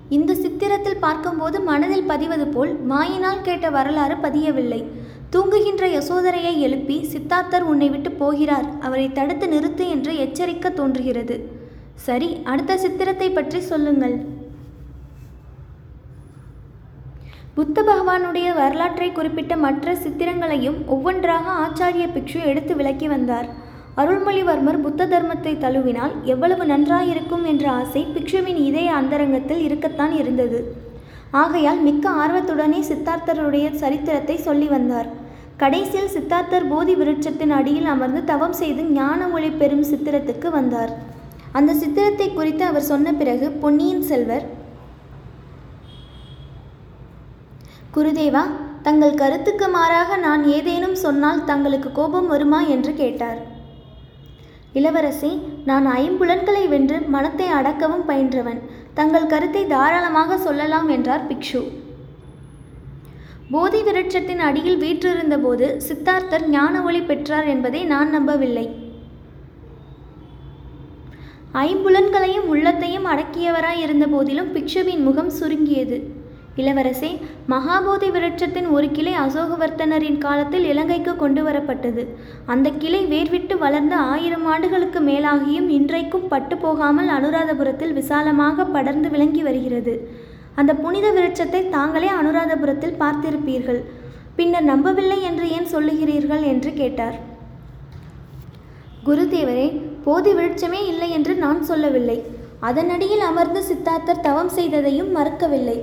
இந்த 0.09 0.33
சித்திரத்தில் 0.33 1.03
பார்க்கும்போது 1.05 1.61
மனதில் 1.61 2.09
பதிவது 2.11 2.47
போல் 2.47 2.73
வாயினால் 2.85 3.41
கேட்ட 3.41 3.69
வரலாறு 3.69 4.15
பதியவில்லை. 4.15 4.81
தூங்குகின்ற 5.29 5.85
யசோதரையை 5.87 6.53
எழுப்பி 6.59 6.97
சித்தார்த்தர் 7.13 7.61
உன்னை 7.61 7.89
விட்டு 7.89 8.11
போகிறார். 8.11 8.67
அவரை 8.79 9.11
தடுத்து 9.11 9.47
நிறுத்து 9.47 9.85
என்று 9.89 10.13
எச்சரிக்க 10.25 10.69
தோன்றுகிறது. 10.69 11.37
சரி 11.95 12.37
அடுத்த 12.43 12.77
சித்திரத்தை 12.77 13.31
பற்றி 13.31 13.59
சொல்லுங்கள். 13.59 14.15
புத்த 17.57 17.81
பகவானுடைய 17.81 18.47
வரலாற்றை 18.57 19.07
குறிப்பிட்ட 19.11 19.53
மற்ற 19.63 19.93
சித்திரங்களையும் 20.01 20.75
ஒவ்வொன்றாக 20.93 21.45
ஆச்சாரிய 21.63 22.05
பிக்ஷு 22.15 22.39
எடுத்து 22.49 22.73
விளக்கி 22.79 23.07
வந்தார். 23.13 23.47
அருள்மொழிவர்மர் 24.01 24.77
புத்த 24.83 25.07
தர்மத்தை 25.13 25.53
தழுவினால் 25.63 26.13
எவ்வளவு 26.33 26.63
நன்றாயிருக்கும் 26.71 27.45
என்ற 27.51 27.65
ஆசை 27.71 28.01
பிக்ஷுவின் 28.15 28.59
இதய 28.65 28.89
அந்தரங்கத்தில் 28.99 29.63
இருக்கத்தான் 29.67 30.13
இருந்தது. 30.19 30.59
ஆகையால் 31.43 31.81
மிக்க 31.87 32.11
ஆர்வத்துடனே 32.23 32.81
சித்தார்த்தருடைய 32.89 33.71
சரித்திரத்தை 33.81 34.35
சொல்லி 34.47 34.67
வந்தார். 34.75 35.09
கடைசியில் 35.63 36.13
சித்தார்த்தர் 36.17 36.69
போதி 36.73 36.95
விருட்சத்தின் 37.01 37.55
அடியில் 37.59 37.89
அமர்ந்து 37.95 38.23
தவம் 38.31 38.55
செய்து 38.61 38.85
ஞான 38.99 39.29
ஒளி 39.37 39.51
பெறும் 39.63 39.85
சித்திரத்துக்கு 39.91 40.51
வந்தார். 40.59 40.93
அந்த 41.59 41.77
சித்திரத்தை 41.81 42.29
குறித்து 42.29 42.65
அவர் 42.71 42.89
சொன்ன 42.91 43.13
பிறகு 43.21 43.49
பொன்னியின் 43.63 44.07
செல்வர் 44.11 44.47
குருதேவா 47.97 48.41
தங்கள் 48.85 49.19
கருத்துக்கு 49.19 49.67
மாறாக 49.75 50.17
நான் 50.25 50.43
ஏதேனும் 50.55 50.97
சொன்னால் 51.03 51.39
தங்களுக்கு 51.43 51.89
கோபம் 51.91 52.27
வருமா 52.31 52.59
என்று 52.73 52.91
கேட்டார். 52.99 53.39
இளவரசி 54.79 55.31
நான் 55.69 55.85
ஐம்புலன்களை 56.01 56.61
வென்று 56.73 56.97
மனத்தை 57.13 57.47
அடக்கவும் 57.59 58.03
பயின்றவன். 58.09 58.59
தங்கள் 58.99 59.31
கருத்தை 59.31 59.63
தாராளமாக 59.67 60.37
சொல்லலாம் 60.37 60.89
என்றார் 60.95 61.25
பிக்ஷு. 61.29 61.61
போதி 63.53 63.81
விருட்சத்தின் 63.87 64.43
அடியில் 64.49 64.79
வீற்றிருந்தபோது 64.83 65.69
சித்தார்த்தர் 65.87 66.45
ஞான 66.49 66.83
ஒளி 66.89 67.01
பெற்றார் 67.01 67.49
என்பதை 67.53 67.81
நான் 67.93 68.09
நம்பவில்லை. 68.09 68.67
ஐம்புலன்களையும் 71.65 72.49
உள்ளத்தையும் 72.53 73.09
அடக்கியவராய் 73.13 73.83
இருந்த 73.87 74.07
போதிலும் 74.07 74.53
பிக்ஷுவின் 74.57 75.03
முகம் 75.09 75.33
சுருங்கியது. 75.39 75.99
இளவரசே 76.61 77.09
மகாபோதி 77.51 78.07
விருட்சத்தின் 78.13 78.67
ஒரு 78.75 78.87
கிளை 78.95 79.11
அசோகவர்த்தனரின் 79.23 80.17
காலத்தில் 80.23 80.63
இலங்கைக்கு 80.71 81.13
கொண்டு 81.15 81.41
வரப்பட்டது 81.47 82.03
அந்த 82.53 82.67
கிளை 82.81 83.01
வேர்விட்டு 83.11 83.55
வளர்ந்த 83.63 83.95
ஆயிரம் 84.13 84.45
ஆண்டுகளுக்கு 84.53 85.01
மேலாகியும் 85.09 85.67
இன்றைக்கும் 85.77 86.29
பட்டு 86.31 86.57
போகாமல் 86.63 87.09
அனுராதபுரத்தில் 87.17 87.93
விசாலமாக 87.99 88.65
படர்ந்து 88.75 89.09
விளங்கி 89.15 89.43
வருகிறது. 89.47 89.93
அந்த 90.59 90.71
புனித 90.83 91.07
விருட்சத்தை 91.17 91.61
தாங்களே 91.75 92.09
அனுராதபுரத்தில் 92.19 92.99
பார்த்திருப்பீர்கள். 93.01 93.81
பின்னர் 94.39 94.67
நம்பவில்லை 94.71 95.19
என்று 95.29 95.45
ஏன் 95.57 95.69
சொல்லுகிறீர்கள் 95.73 96.43
என்று 96.53 96.71
கேட்டார். 96.81 97.19
குருதேவரே 99.07 99.67
போதி 100.07 100.33
விருட்சமே 100.39 100.81
இல்லை 100.93 101.11
என்று 101.17 101.35
நான் 101.45 101.61
சொல்லவில்லை. 101.69 102.17
அதனடியில் 102.69 103.23
அமர்ந்து 103.29 103.61
சித்தார்த்தர் 103.69 104.25
தவம் 104.27 104.51
செய்ததையும் 104.57 105.11
மறக்கவில்லை. 105.17 105.77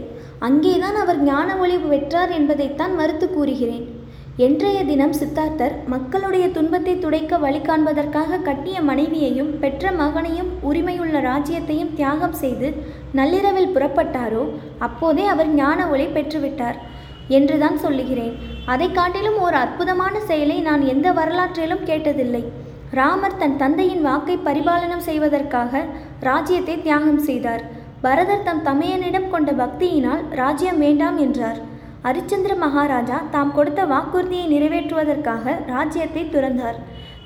அங்கேதான் 0.47 0.97
அவர் 1.03 1.21
ஞான 1.27 1.51
ஒளி 1.65 1.77
பெற்றார் 1.91 2.33
என்பதைத்தான் 2.39 2.95
மறுத்து 3.01 3.27
கூறுகிறேன். 3.31 3.85
என்றைய 4.47 4.79
தினம் 4.89 5.15
சித்தார்த்தர் 5.19 5.75
மக்களுடைய 5.93 6.45
துன்பத்தை 6.57 6.95
துடைக்க 6.99 7.37
வழி 7.45 7.61
காண்பதற்காக 7.67 8.41
கட்டிய 8.49 8.77
மனைவியையும் 8.89 9.53
பெற்ற 9.63 9.93
மகனையும் 10.01 10.51
உரிமையுள்ள 10.69 11.19
ராஜ்யத்தையும் 11.29 11.93
தியாகம் 11.99 12.37
செய்து 12.41 12.69
நள்ளிரவில் 13.19 13.73
புறப்பட்டாரோ 13.75 14.43
அப்போதே 14.87 15.27
அவர் 15.35 15.51
ஞான 15.61 15.87
ஒளி 15.93 16.07
பெற்றுவிட்டார் 16.17 16.81
என்றுதான் 17.37 17.79
சொல்லுகிறேன். 17.85 18.35
அதை 18.73 18.89
காட்டிலும் 18.93 19.39
ஒரு 19.47 19.57
அற்புதமான 19.65 20.15
செயலை 20.31 20.59
நான் 20.69 20.83
எந்த 20.95 21.09
வரலாற்றிலும் 21.21 21.87
கேட்டதில்லை. 21.91 22.43
ராமர் 22.99 23.39
தன் 23.39 23.57
தந்தையின் 23.63 24.05
வாக்கை 24.09 24.37
பரிபாலனம் 24.49 25.07
செய்வதற்காக 25.09 25.85
ராஜ்யத்தை 26.29 26.77
தியாகம் 26.83 27.25
செய்தார். 27.29 27.65
பரதர் 28.05 28.47
தம் 28.47 28.65
தமையனிடம் 28.69 29.31
கொண்ட 29.35 29.51
பக்தியினால் 29.61 30.23
ராஜ்யம் 30.41 30.81
வேண்டாம் 30.85 31.19
என்றார். 31.25 31.59
அரிச்சந்திர 32.09 32.53
மகாராஜா 32.63 33.19
தாம் 33.35 33.53
கொடுத்த 33.59 33.81
வாக்குறுதியை 33.93 34.47
நிறைவேற்றுவதற்காக 34.55 35.55
ராஜ்யத்தை 35.73 36.25
துறந்தார். 36.35 36.79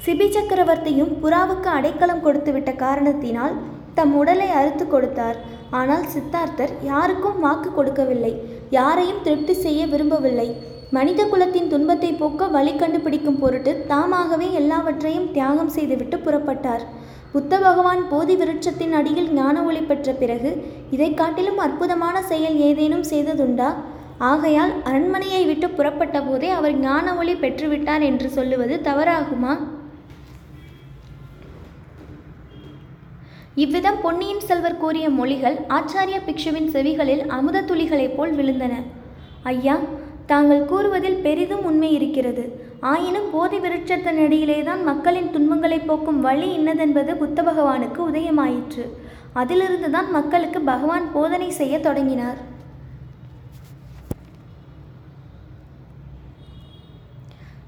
சிபி 0.04 0.26
சக்கரவர்த்தியும் 0.34 1.12
புறாவுக்கு 1.22 1.68
அடைக்கலம் 1.78 2.24
கொடுத்துவிட்ட 2.26 2.72
காரணத்தினால் 2.84 3.56
தம் 3.96 4.12
உடலை 4.20 4.48
அறுத்து 4.58 4.84
கொடுத்தார். 4.86 5.38
ஆனால் 5.78 6.04
சித்தார்த்தர் 6.12 6.72
யாருக்கும் 6.90 7.40
வாக்கு 7.46 7.70
கொடுக்கவில்லை. 7.78 8.32
யாரையும் 8.78 9.24
திருப்தி 9.26 9.54
செய்ய 9.64 9.80
விரும்பவில்லை. 9.92 10.48
மனித 10.96 11.20
குலத்தின் 11.32 11.70
துன்பத்தை 11.72 12.10
போக்க 12.20 12.46
வழி 12.54 12.72
கண்டுபிடிக்கும் 12.76 13.40
பொருட்டு 13.42 13.72
தாமாகவே 13.90 14.46
எல்லாவற்றையும் 14.60 15.28
தியாகம் 15.34 15.74
செய்துவிட்டு 15.76 16.18
புறப்பட்டார். 16.26 16.84
புத்த 17.32 17.58
பகவான் 17.58 18.02
போதி 18.08 18.34
விருட்சத்தின் 18.34 18.92
அடியில் 18.92 19.30
ஞான 19.32 19.62
ஒளி 19.62 19.80
பெற்ற 19.80 20.12
பிறகு 20.12 20.50
இதை 20.90 21.14
காட்டிலும் 21.14 21.58
அற்புதமான 21.58 22.22
செயல் 22.22 22.56
ஏதேனும் 22.68 23.04
செய்ததுண்டா? 23.10 23.70
ஆகையால் 24.18 24.72
அரண்மனையை 24.82 25.44
விட்டு 25.46 25.68
புறப்பட்ட 25.70 26.22
போதே 26.22 26.48
அவர் 26.50 26.76
ஞான 26.78 27.14
ஒளி 27.14 27.34
பெற்றுவிட்டார் 27.34 28.00
என்று 28.02 28.28
சொல்லுவது 28.28 28.76
தவறாகுமா? 28.84 29.52
இவ்விதம் 33.54 34.00
பொன்னியின் 34.02 34.40
செல்வர் 34.40 34.76
கூறிய 34.76 35.10
மொழிகள் 35.10 35.56
ஆச்சாரிய 35.68 36.18
பிக்ஷுவின் 36.26 36.72
செவிகளில் 36.74 37.26
அமுத 37.26 37.62
துளிகளைப் 37.62 38.16
போல் 38.16 38.34
விழுந்தன. 38.36 38.74
ஐயா 39.42 39.76
தாங்கள் 40.26 40.64
கூறுவதில் 40.64 41.22
பெரிதும் 41.26 41.64
உண்மை 41.64 41.92
இருக்கிறது. 41.92 42.44
ஆயினும் 42.80 43.30
போதி 43.30 43.58
விருட்சத்தினடியிலேதான் 43.58 44.84
மக்களின் 44.84 45.30
துன்பங்களை 45.30 45.78
போக்கும் 45.78 46.20
வழி 46.20 46.58
இன்னதென்பது 46.58 47.14
புத்த 47.14 47.42
பகவானுக்கு 47.42 47.98
உதயமாயிற்று. 48.12 48.88
அதிலிருந்துதான் 49.34 50.10
மக்களுக்கு 50.12 50.60
பகவான் 50.60 51.12
போதனை 51.12 51.50
செய்ய 51.50 51.80
தொடங்கினார். 51.80 52.36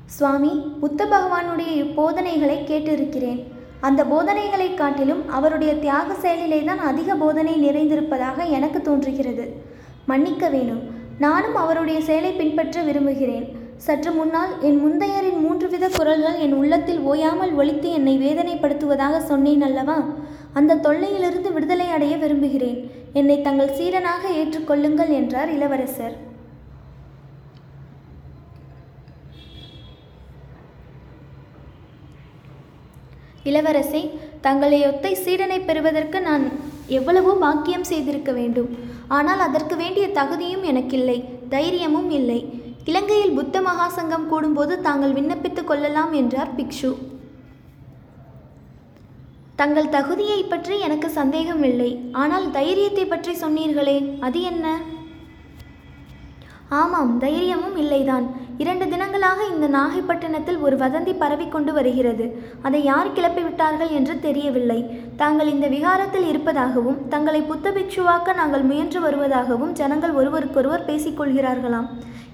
சுவாமி 0.07 0.73
புத்த 0.81 1.07
பகவானுடைய 1.07 1.77
இப்போதனைகளை 1.77 2.65
கேட்டிருக்கிறேன். 2.65 3.45
அந்த 3.81 4.05
போதனைகளைக் 4.05 4.75
காட்டிலும் 4.75 5.29
அவருடைய 5.29 5.75
தியாக 5.75 6.15
செயலிலே 6.15 6.65
தான் 6.65 6.79
அதிக 6.79 7.15
போதனை 7.15 7.69
நிறைந்திருப்பதாக 7.69 8.49
எனக்கு 8.49 8.83
தோன்றுகிறது. 8.83 9.63
மன்னிக்க 10.07 10.49
வேணும். 10.49 10.83
நானும் 11.19 11.57
அவருடைய 11.57 12.01
செயலை 12.01 12.33
பின்பற்ற 12.33 12.83
விரும்புகிறேன். 12.83 13.60
சற்று 13.85 14.11
முன்னால் 14.17 14.53
என் 14.69 14.79
முந்தையரின் 14.83 15.39
மூன்று 15.45 15.67
வித 15.73 15.87
குரல்கள் 15.97 16.41
என் 16.45 16.57
உள்ளத்தில் 16.61 16.99
ஓயாமல் 17.11 17.53
ஒழித்து 17.61 17.89
என்னை 17.99 18.15
வேதனைப்படுத்துவதாக 18.25 19.21
சொன்னேன் 19.31 19.65
அல்லவா? 19.69 19.99
அந்த 20.59 20.79
தொல்லையிலிருந்து 20.87 21.51
விடுதலை 21.55 21.87
அடைய 21.97 22.15
விரும்புகிறேன். 22.23 22.81
என்னை 23.21 23.37
தங்கள் 23.47 23.77
சீடனாக 23.79 24.33
ஏற்றுக்கொள்ளுங்கள் 24.41 25.13
என்றார் 25.21 25.53
இளவரசர். 25.57 26.17
இளவரசே 33.51 34.03
தங்களை 34.47 34.79
ஒத்தை 34.89 35.13
சீடனை 35.25 35.59
பெறுவதற்கு 35.69 36.19
நான் 36.31 36.45
எவ்வளவோ 36.99 37.33
பாக்கியம் 37.45 37.91
செய்திருக்க 37.91 38.31
வேண்டும். 38.41 38.71
ஆனால் 39.19 39.41
அதற்கு 39.47 39.75
வேண்டிய 39.83 40.07
தகுதியும் 40.19 40.67
எனக்கில்லை 40.71 41.19
தைரியமும் 41.55 42.11
இல்லை. 42.19 42.41
இலங்கையில் 42.85 43.35
புத்த 43.35 43.61
மகாசங்கம் 43.61 44.27
கூடும்போது 44.31 44.81
தாங்கள் 44.81 45.13
விண்ணப்பித்துக் 45.13 45.65
கொள்ளலாம் 45.65 46.13
என்றார் 46.13 46.55
பிக்ஷு. 46.57 46.97
தங்கள் 49.57 49.89
தகுதியை 49.89 50.45
பற்றி 50.45 50.79
எனக்கு 50.79 51.11
சந்தேகமில்லை. 51.11 52.09
ஆனால் 52.13 52.51
தைரியத்தை 52.51 53.05
பற்றி 53.05 53.33
சொன்னீர்களே 53.33 54.19
அது 54.19 54.43
என்ன? 54.43 54.79
ஆமாம் 56.69 57.19
தைரியமும் 57.19 57.77
இல்லைதான். 57.77 58.27
இரண்டு 58.63 58.87
தினங்களாக 58.93 59.41
இந்த 59.53 59.67
நாகைப்பட்டினத்தில் 59.77 60.59
ஒரு 60.67 60.77
வதந்தி 60.77 61.13
பரவிக்கொண்டு 61.23 61.73
வருகிறது. 61.77 62.25
அதை 62.67 62.81
யார் 62.89 63.13
கிளப்பிவிட்டார்கள் 63.17 63.93
என்று 63.99 64.15
தெரியவில்லை. 64.27 64.79
தாங்கள் 65.21 65.53
இந்த 65.53 65.67
விகாரத்தில் 65.75 66.27
இருப்பதாகவும் 66.33 66.99
தங்களை 67.09 67.41
புத்த 67.51 67.71
பிக்ஷுவாக்க 67.77 68.35
நாங்கள் 68.41 68.67
முயன்று 68.71 69.01
வருவதாகவும் 69.07 69.73
ஜனங்கள் 69.81 70.17
ஒருவருக்கொருவர் 70.21 70.87
பேசிக்கொள்கிறார்களாம். 70.91 71.89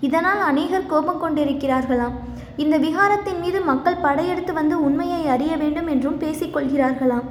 இதனால் 0.09 0.43
அநேகர் 0.51 0.91
கோபம் 0.93 1.23
கொண்டிருக்கிறார்களாம். 1.25 2.17
இந்த 2.65 2.77
விகாரத்தின் 2.87 3.41
மீது 3.45 3.61
மக்கள் 3.71 4.03
படையெடுத்து 4.03 4.53
வந்து 4.61 4.77
உண்மையை 4.89 5.23
அறிய 5.37 5.53
வேண்டும் 5.63 5.91
என்றும் 5.95 6.21
பேசிக்கொள்கிறார்களாம். 6.25 7.27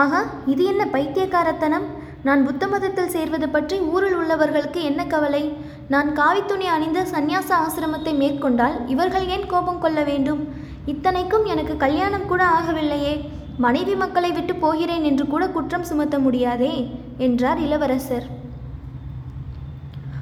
ஆகா 0.00 0.22
இது 0.54 0.62
என்ன 0.64 0.82
பைத்தியக்காரத்தனம்? 0.94 1.88
நான் 2.24 2.44
புத்த 2.44 2.68
மதத்தில் 2.68 3.08
சேர்வது 3.08 3.48
பற்றி 3.48 3.78
ஊரில் 3.78 4.16
உள்ளவர்களுக்கு 4.16 4.80
என்ன 4.82 5.06
கவலை? 5.06 5.52
நான் 5.88 6.16
காவித்துணி 6.16 6.66
அணிந்த 6.66 7.00
சந்நியாச 7.04 7.50
ஆசிரமத்தை 7.64 8.12
மேற்கொண்டால் 8.16 8.76
இவர்கள் 8.86 9.26
ஏன் 9.26 9.46
கோபம் 9.46 9.80
கொள்ள 9.80 10.02
வேண்டும்? 10.02 10.42
இத்தனைக்கும் 10.86 11.44
எனக்கு 11.44 11.76
கல்யாணம் 11.76 12.26
கூட 12.26 12.44
ஆகவில்லையே. 12.58 13.14
மனைவி 13.56 13.94
மக்களை 13.94 14.32
விட்டு 14.32 14.54
போகிறேன் 14.54 15.04
என்று 15.04 15.26
கூட 15.26 15.48
குற்றம் 15.48 15.84
சுமத்த 15.84 16.18
முடியாதே? 16.18 16.90
என்றார் 17.18 17.58
இளவரசர். 17.58 18.26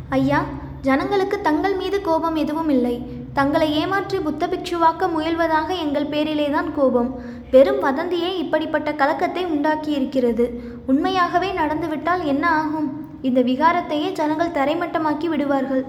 ஐயா 0.09 0.41
ஜனங்களுக்கு 0.81 1.41
தங்கள் 1.41 1.75
மீது 1.75 2.01
கோபம் 2.01 2.37
எதுவும் 2.37 2.69
இல்லை. 2.69 2.97
தங்களை 3.35 3.67
ஏமாற்றி 3.81 4.19
புத்த 4.19 4.45
பிக்ஷுவாக்க 4.47 5.09
முயல்வதாக 5.15 5.69
எங்கள் 5.85 6.09
பேரிலேதான் 6.13 6.69
கோபம். 6.77 7.11
வெறும் 7.51 7.83
வதந்தியே 7.85 8.31
இப்படிப்பட்ட 8.43 8.89
கலக்கத்தை 8.93 9.43
உண்டாக்கியிருக்கிறது. 9.47 10.45
உண்மையாகவே 10.87 11.51
நடந்துவிட்டால் 11.53 12.23
என்ன 12.25 12.45
ஆகும்? 12.61 12.89
இந்த 13.29 13.41
விகாரத்தையே 13.51 14.09
ஜனங்கள் 14.19 14.57
தரைமட்டமாக்கி 14.59 15.29
விடுவார்கள். 15.29 15.85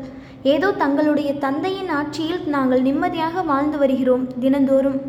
ஏதோ 0.53 0.69
தங்களுடைய 0.81 1.31
தந்தையின் 1.45 1.91
ஆட்சியில் 2.00 2.43
நாங்கள் 2.55 2.86
நிம்மதியாக 2.88 3.43
வாழ்ந்து 3.51 3.77
வருகிறோம் 3.77 4.25
தினந்தோறும். 4.43 5.00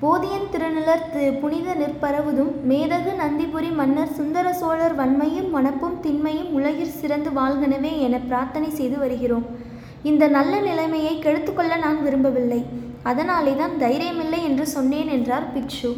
போதியன் 0.00 0.48
திருநிலர் 0.52 1.04
புனித 1.42 1.68
நிற்பரவுதும் 1.82 2.50
மேதகு 2.70 3.12
நந்திபுரி 3.22 3.70
மன்னர் 3.80 4.16
சுந்தர 4.18 4.46
சோழர் 4.52 4.96
வன்மையும் 4.98 5.48
மனப்பும் 5.50 5.96
திண்மையும் 6.00 6.50
உலகிற் 6.58 6.98
சிறந்து 7.00 7.30
வாழ்கனவே 7.38 7.92
என 8.06 8.18
பிரார்த்தனை 8.28 8.70
செய்து 8.80 8.98
வருகிறோம். 9.04 9.46
இந்த 10.10 10.24
நல்ல 10.36 10.54
நிலைமையை 10.68 11.14
கெடுத்துக்கொள்ள 11.18 11.74
நான் 11.84 11.98
விரும்பவில்லை. 12.06 12.60
அதனாலே 13.10 13.54
தான் 13.60 13.74
தைரியமில்லை 13.84 14.40
என்று 14.48 14.64
சொன்னேன் 14.74 15.10
என்றார் 15.16 15.46
பிக்ஷு. 15.54 15.90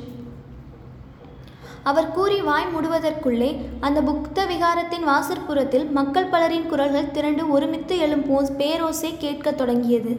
அவர் 1.91 2.09
கூறி 2.17 2.39
வாய் 2.49 2.67
மூடுவதற்குள்ளே 2.73 3.49
அந்த 3.87 3.99
புக்த 4.09 4.39
விகாரத்தின் 4.51 5.07
வாசற்புறத்தில் 5.11 5.87
மக்கள் 5.99 6.31
பலரின் 6.33 6.67
குரல்கள் 6.73 7.13
திரண்டு 7.17 7.43
ஒருமித்து 7.55 7.95
எழும் 8.07 8.25
போ 8.29 8.39
பேரோசை 8.61 9.11
கேட்கத் 9.25 9.59
தொடங்கியது. 9.61 10.13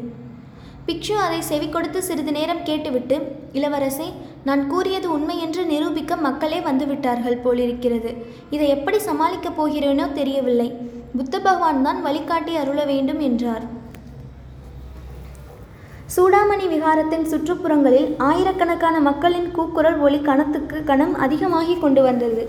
பிக்ஷு 0.88 1.16
அதை 1.26 1.40
செவி 1.50 1.68
கொடுத்து 1.70 2.00
சிறிது 2.08 2.32
நேரம் 2.38 2.64
கேட்டுவிட்டு 2.70 3.18
இளவரசே 3.58 4.08
நான் 4.48 4.64
கூறியது 4.68 5.08
உண்மை 5.16 5.36
என்று 5.46 5.64
நிரூபிக்க 5.74 6.16
மக்களே 6.28 6.60
வந்துவிட்டார்கள் 6.70 7.44
போலிருக்கிறது. 7.44 8.14
இதை 8.56 8.68
எப்படி 8.76 9.00
சமாளிக்கப் 9.10 9.60
போகிறேனோ 9.60 10.08
தெரியவில்லை. 10.20 10.70
புத்த 11.18 11.36
பகவான் 11.40 11.86
தான் 11.88 12.02
வழிகாட்டி 12.08 12.56
அருள 12.56 12.80
வேண்டும் 12.86 13.22
என்றார். 13.28 13.66
சூடாமணி 16.14 16.66
விகாரத்தின் 16.72 17.26
சுற்றுப்புறங்களில் 17.32 18.08
ஆயிரக்கணக்கான 18.28 18.96
மக்களின் 19.08 19.52
கூக்குரல் 19.52 20.00
ஒலி 20.00 20.20
கணத்துக்கு 20.20 20.78
கணம் 20.84 21.14
அதிகமாகி 21.26 21.76
கொண்டு 21.84 22.02
வந்தது. 22.04 22.44